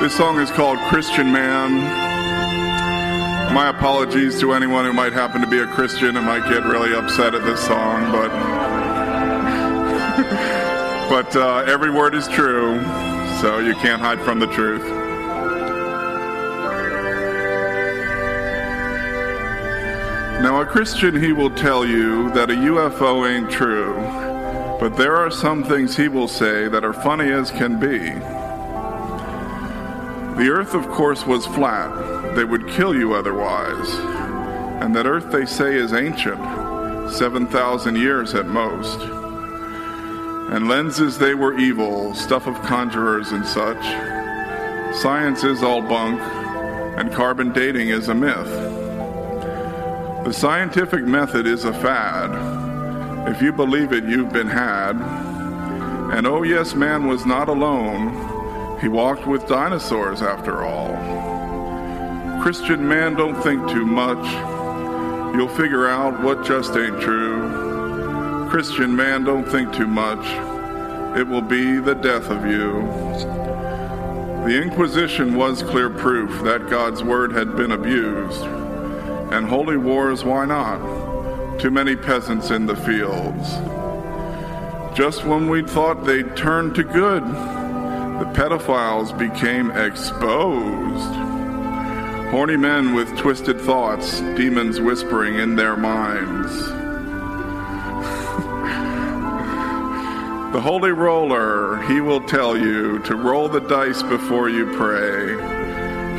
This 0.00 0.16
song 0.16 0.38
is 0.38 0.48
called 0.52 0.78
Christian 0.78 1.32
Man. 1.32 1.74
My 3.52 3.68
apologies 3.68 4.38
to 4.38 4.52
anyone 4.52 4.84
who 4.84 4.92
might 4.92 5.12
happen 5.12 5.40
to 5.40 5.46
be 5.48 5.58
a 5.58 5.66
Christian 5.66 6.16
and 6.16 6.24
might 6.24 6.48
get 6.48 6.62
really 6.62 6.94
upset 6.94 7.34
at 7.34 7.42
this 7.42 7.60
song, 7.66 8.12
but 8.12 8.28
but 11.10 11.34
uh, 11.34 11.64
every 11.66 11.90
word 11.90 12.14
is 12.14 12.28
true, 12.28 12.80
so 13.40 13.58
you 13.58 13.74
can't 13.74 14.00
hide 14.00 14.20
from 14.20 14.38
the 14.38 14.46
truth. 14.46 14.84
Now, 20.40 20.60
a 20.60 20.64
Christian, 20.64 21.20
he 21.20 21.32
will 21.32 21.50
tell 21.50 21.84
you 21.84 22.30
that 22.34 22.50
a 22.50 22.54
UFO 22.54 23.28
ain't 23.28 23.50
true, 23.50 23.96
but 24.78 24.96
there 24.96 25.16
are 25.16 25.32
some 25.32 25.64
things 25.64 25.96
he 25.96 26.06
will 26.06 26.28
say 26.28 26.68
that 26.68 26.84
are 26.84 26.92
funny 26.92 27.32
as 27.32 27.50
can 27.50 27.80
be. 27.80 28.47
The 30.38 30.50
earth, 30.50 30.74
of 30.74 30.86
course, 30.88 31.26
was 31.26 31.44
flat. 31.46 32.36
They 32.36 32.44
would 32.44 32.68
kill 32.68 32.94
you 32.94 33.12
otherwise. 33.14 33.92
And 34.80 34.94
that 34.94 35.04
earth, 35.04 35.32
they 35.32 35.44
say, 35.44 35.74
is 35.74 35.92
ancient, 35.92 36.40
7,000 37.10 37.96
years 37.96 38.34
at 38.34 38.46
most. 38.46 39.00
And 40.52 40.68
lenses, 40.68 41.18
they 41.18 41.34
were 41.34 41.58
evil, 41.58 42.14
stuff 42.14 42.46
of 42.46 42.54
conjurers 42.62 43.32
and 43.32 43.44
such. 43.44 43.82
Science 44.96 45.42
is 45.42 45.64
all 45.64 45.82
bunk, 45.82 46.20
and 46.20 47.12
carbon 47.12 47.52
dating 47.52 47.88
is 47.88 48.06
a 48.06 48.14
myth. 48.14 48.46
The 50.24 50.32
scientific 50.32 51.02
method 51.02 51.48
is 51.48 51.64
a 51.64 51.72
fad. 51.72 53.28
If 53.28 53.42
you 53.42 53.52
believe 53.52 53.92
it, 53.92 54.04
you've 54.04 54.32
been 54.32 54.46
had. 54.46 54.94
And 56.16 56.28
oh, 56.28 56.44
yes, 56.44 56.76
man 56.76 57.08
was 57.08 57.26
not 57.26 57.48
alone. 57.48 58.37
He 58.80 58.88
walked 58.88 59.26
with 59.26 59.48
dinosaurs 59.48 60.22
after 60.22 60.64
all. 60.64 60.94
Christian 62.40 62.86
man, 62.86 63.14
don't 63.14 63.34
think 63.42 63.68
too 63.68 63.84
much. 63.84 64.24
You'll 65.34 65.48
figure 65.48 65.88
out 65.88 66.22
what 66.22 66.44
just 66.44 66.76
ain't 66.76 67.00
true. 67.00 68.46
Christian 68.48 68.94
man, 68.94 69.24
don't 69.24 69.44
think 69.44 69.74
too 69.74 69.88
much. 69.88 70.24
It 71.18 71.26
will 71.26 71.42
be 71.42 71.78
the 71.78 71.94
death 71.94 72.30
of 72.30 72.46
you. 72.46 72.82
The 74.46 74.62
Inquisition 74.62 75.36
was 75.36 75.62
clear 75.62 75.90
proof 75.90 76.42
that 76.44 76.70
God's 76.70 77.02
word 77.02 77.32
had 77.32 77.56
been 77.56 77.72
abused. 77.72 78.42
And 79.32 79.44
holy 79.46 79.76
wars, 79.76 80.24
why 80.24 80.46
not? 80.46 81.58
Too 81.58 81.72
many 81.72 81.96
peasants 81.96 82.50
in 82.50 82.66
the 82.66 82.76
fields. 82.76 83.50
Just 84.96 85.24
when 85.24 85.48
we 85.48 85.62
thought 85.62 86.04
they'd 86.04 86.36
turn 86.36 86.72
to 86.74 86.84
good, 86.84 87.24
the 88.18 88.24
pedophiles 88.34 89.16
became 89.16 89.70
exposed. 89.70 91.14
Horny 92.30 92.56
men 92.56 92.94
with 92.94 93.16
twisted 93.16 93.60
thoughts, 93.60 94.18
demons 94.36 94.80
whispering 94.80 95.36
in 95.36 95.54
their 95.54 95.76
minds. 95.76 96.52
the 100.52 100.60
holy 100.60 100.90
roller, 100.90 101.80
he 101.82 102.00
will 102.00 102.20
tell 102.20 102.58
you 102.58 102.98
to 103.04 103.14
roll 103.14 103.48
the 103.48 103.60
dice 103.60 104.02
before 104.02 104.48
you 104.48 104.66
pray. 104.76 105.36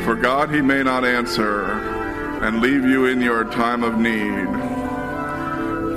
For 0.04 0.14
God 0.14 0.50
he 0.50 0.62
may 0.62 0.82
not 0.82 1.04
answer, 1.04 1.66
and 2.42 2.62
leave 2.62 2.86
you 2.86 3.04
in 3.04 3.20
your 3.20 3.44
time 3.44 3.84
of 3.84 3.98
need. 3.98 4.46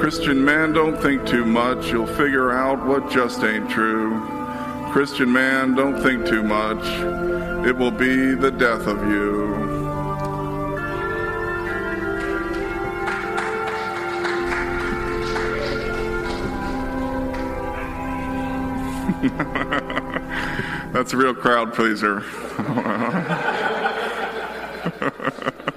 Christian 0.01 0.43
man, 0.43 0.73
don't 0.73 1.01
think 1.01 1.25
too 1.25 1.45
much. 1.45 1.88
You'll 1.88 2.07
figure 2.07 2.51
out 2.51 2.85
what 2.85 3.09
just 3.09 3.41
ain't 3.41 3.69
true. 3.69 4.42
Christian 4.94 5.33
man, 5.33 5.73
don't 5.73 5.99
think 6.03 6.23
too 6.27 6.44
much. 6.44 6.86
It 7.67 7.75
will 7.75 7.89
be 7.89 8.36
the 8.36 8.52
death 8.52 8.86
of 8.86 9.00
you. 9.09 9.55
That's 20.94 21.12
a 21.13 21.17
real 21.17 21.34
crowd 21.34 21.73
pleaser. 21.73 22.22